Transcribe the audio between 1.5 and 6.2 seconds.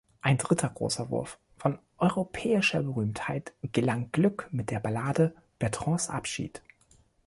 von europäischer Berühmtheit gelang Glück mit der Ballade "Bertrands